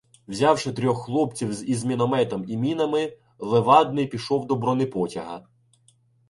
[0.27, 5.45] Взявши трьох хлопців із мінометом і мінами, Левадний пішов до бронепотяга.